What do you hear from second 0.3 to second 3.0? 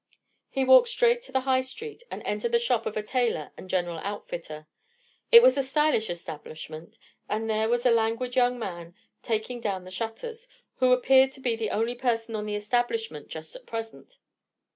He walked straight to the High Street, and entered the shop of